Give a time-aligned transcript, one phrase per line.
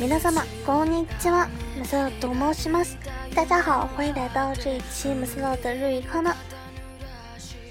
[0.00, 2.96] 皆様こんにちは、ムスロと申します。
[3.34, 6.32] 大家好，欢迎来到这一期ムスロ的日语课呢。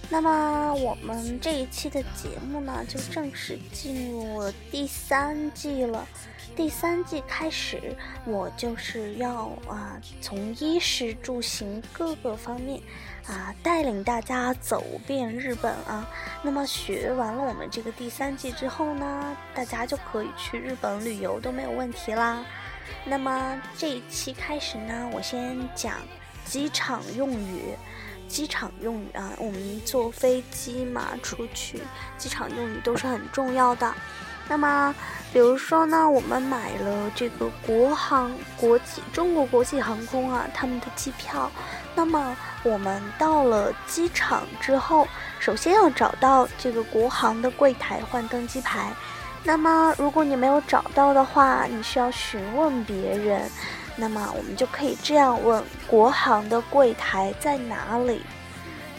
[0.09, 6.07] 那么我们这一期的节目呢，就正式进入第三季了。
[6.55, 12.81] 第三季开始，我就是要啊，从衣食住行各个方面
[13.27, 16.09] 啊，带领大家走遍日本啊。
[16.41, 22.43] 那么学完了我们这个第三季之后呢，大家就可以去日本旅游都没有问题啦。
[23.05, 25.95] 那么这一期开始呢，我先讲
[26.45, 27.75] 机场用语。
[28.27, 31.81] 机场用语啊，我们坐飞机嘛，出去
[32.17, 33.93] 机场用语都是很重要的。
[34.49, 34.95] 那么，
[35.33, 41.51] 比如说呢，我们买了这个国航国际中国国际航空啊，他们的机票。
[41.95, 45.07] 那么我们到了机场之后，
[45.39, 48.93] 首先要找到这个国航的柜台换登机牌。
[49.43, 53.49] 那么如果你没有找到的话，你需要询问别人。
[53.96, 58.20] 那么我们就可以这样问：国航的柜台在哪里？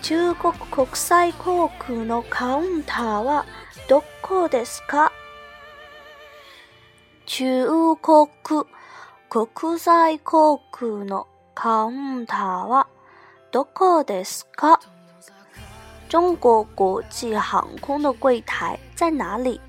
[0.02, 3.46] 中国国際航空のカウンターは
[3.88, 5.12] どこですか？
[7.26, 8.28] 中国
[9.30, 12.88] 国際航空のカウンターは
[13.52, 14.80] どこですか？
[16.10, 19.60] 中国国际航空的柜台在哪里？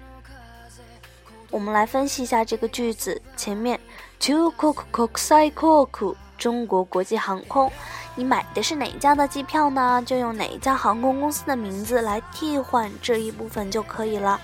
[1.51, 3.79] 我们来分析一下这个句子，前面。
[4.20, 7.72] 中国国際航空，中国国际航空，
[8.16, 10.04] 你买的是哪一家的机票呢？
[10.06, 14.40] 就用哪一家航空公司的名字来替换这一部分就可以了。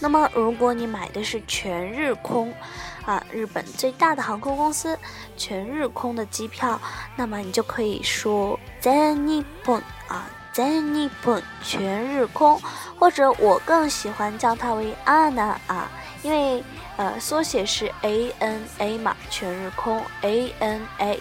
[0.00, 2.50] 那么，如果你买的是全日空，
[3.04, 4.98] 啊，日本最大的航空公司
[5.36, 6.80] 全日空的机票，
[7.14, 9.76] 那么你就可以说全日本
[10.08, 12.58] 啊，全日本全日空，
[12.98, 15.90] 或者我更喜欢叫它为 ANA 啊，
[16.22, 16.64] 因为。
[16.96, 21.18] 呃，缩写是 A N A 嘛，全日空 A N A，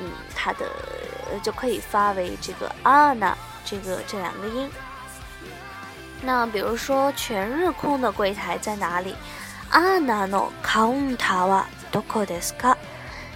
[0.00, 0.64] 嗯，它的
[1.42, 4.70] 就可以发为这个 ANA 这个这两个音。
[6.22, 9.14] 那比如说全日空的柜台在哪里
[9.70, 12.74] ？ANA no counter wa dokodeska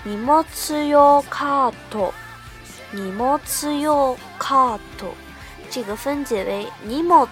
[0.04, 2.12] 荷物用カート，
[2.92, 5.10] 荷物用カート，
[5.70, 7.28] 这个分解为荷物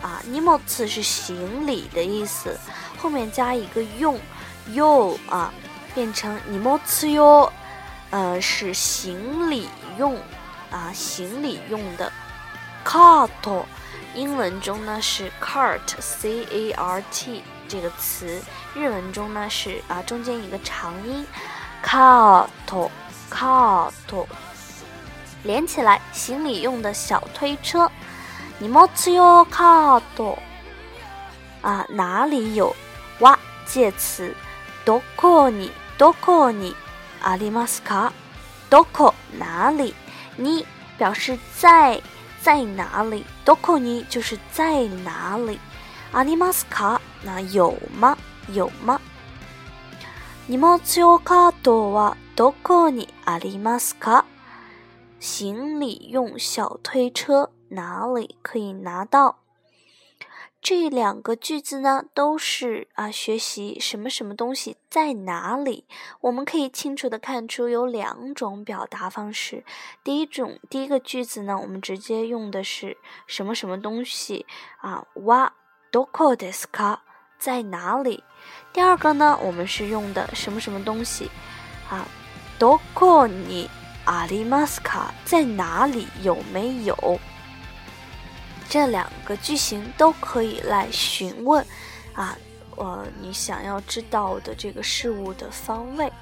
[0.00, 2.56] 啊，荷物是行李的意思，
[2.98, 4.18] 后面加一个用
[4.72, 5.52] 用啊，
[5.94, 7.52] 变成荷物用。
[8.12, 9.68] 呃，是行李
[9.98, 10.16] 用
[10.70, 12.10] 啊，行李用的
[12.84, 13.64] cart，
[14.14, 18.40] 英文中呢是 cart，c a r t 这个词，
[18.74, 21.26] 日文中呢是啊中间一个长音
[21.84, 22.88] cart，cart，
[25.44, 27.90] 连起来，行李用的小推车，
[28.58, 30.38] 荷物用カート
[31.60, 32.74] 啊，哪里有？
[33.20, 34.34] 哇，介词，
[34.86, 35.70] どこに？
[35.98, 36.74] どこに？
[37.22, 38.12] 阿里马斯卡，
[38.70, 39.94] doko 哪里？
[40.36, 40.66] 你
[40.96, 42.00] 表示在
[42.40, 43.24] 在哪里？
[43.44, 45.58] doko 你就是在哪里？
[46.12, 48.16] 阿里马斯卡那有吗？
[48.48, 49.00] 有吗？
[50.48, 50.78] 荷物
[51.18, 54.24] カートはどこにありますか？
[55.20, 59.36] 行李用小推车哪里可以拿到？
[60.63, 65.83] 这两个句子呢，都是啊学习什么什么东西在哪里。
[66.21, 69.65] 我们可以清楚的看出有两种表达方式。
[70.05, 72.95] 第一种，第一个句子呢，我们直接用的是
[73.27, 74.45] 什么什么东西
[74.77, 75.51] 啊，哇
[75.91, 76.99] ，doko desu ka，
[77.37, 78.23] 在哪里？
[78.71, 81.29] 第二个呢，我们是用的什么什么东西
[81.89, 82.07] 啊
[82.57, 83.67] ，doko ni
[84.05, 87.19] arimasu ka，在哪里有没有？
[88.72, 91.64] 这两个句型都可以来询问，
[92.14, 92.36] 啊，
[92.76, 96.12] 呃，你想要知道的这个事物的方位。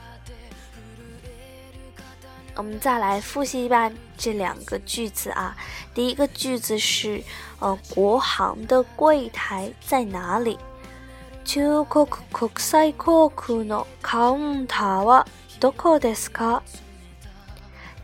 [2.55, 5.57] 我们再来复习一遍这两个句子啊。
[5.93, 7.23] 第一个句子是，
[7.59, 10.59] 呃，国航的柜台在哪里？
[11.45, 15.27] 中国国際航空のカウンターは
[15.61, 16.63] どこですか？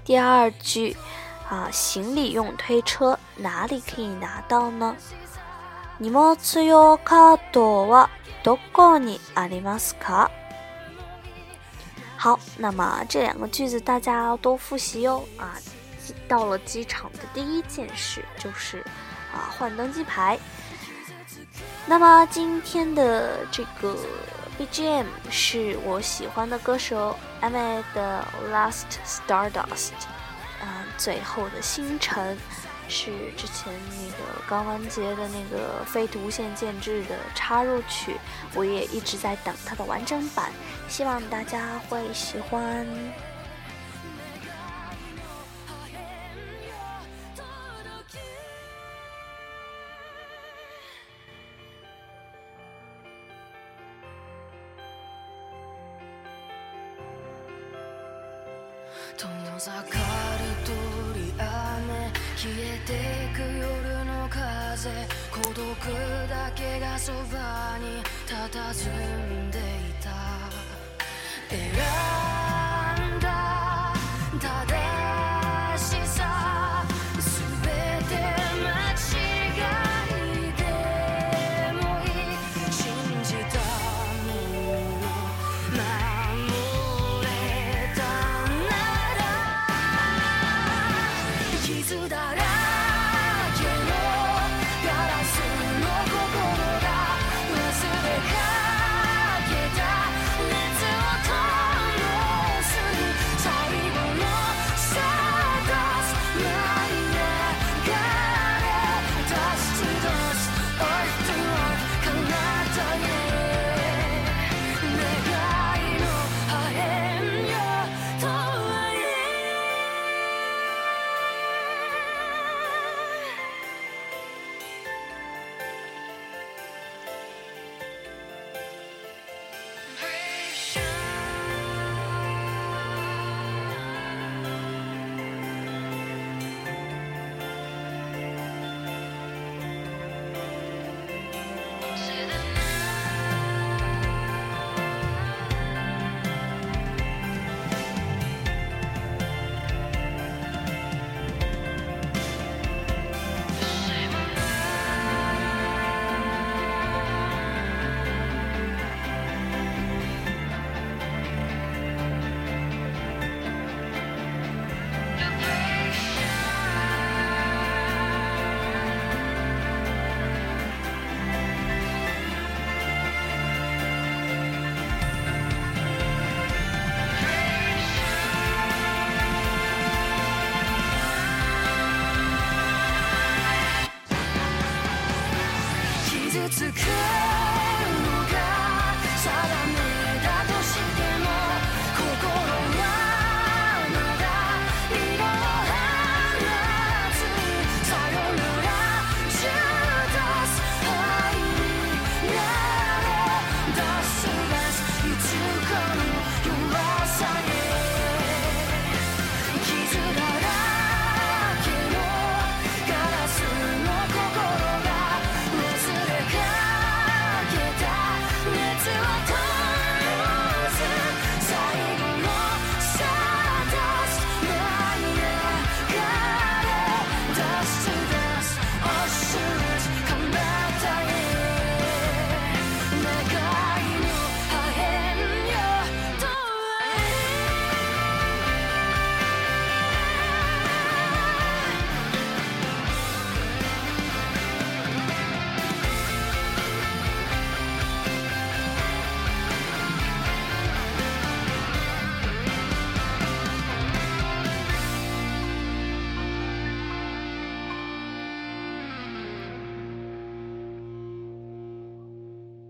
[0.05, 0.97] 第二句。
[1.49, 4.97] 啊，行李用推车哪里可以拿到呢？
[5.99, 8.09] 荷物用カートは
[8.43, 10.31] どこにありますか？
[12.17, 15.23] 好，那么这两个句子大家要多复习哟。
[15.37, 15.55] 啊，
[16.27, 18.81] 到了机场的第一件事就是
[19.33, 20.39] 啊换登机牌。
[21.87, 23.97] 那么今天的这个
[24.59, 29.91] BGM 是我喜欢的歌手 Amy 的《Last Stardust》。
[30.62, 30.68] 嗯，
[30.98, 32.38] 最后的星辰
[32.90, 38.18] 是之前那个刚完结的那个《飞图无限建制》的插入曲，
[38.54, 40.52] 我也一直在等它的完整版，
[40.88, 42.88] 希望大家会喜欢。
[59.18, 59.28] 遠
[59.58, 59.90] ざかる
[60.64, 60.72] 通
[61.16, 62.94] り雨消えて
[63.34, 64.92] く夜の風
[65.32, 65.66] 孤独
[66.30, 68.92] だけがそばに佇
[69.48, 69.62] んでい
[70.04, 70.12] た。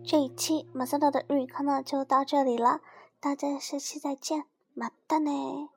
[0.10, 2.80] 这一期马赛道的日语课呢就到这里了，
[3.20, 5.77] 大家下期再见，马蛋呢。